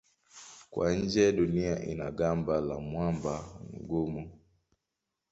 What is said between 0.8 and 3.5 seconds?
nje Dunia ina gamba la mwamba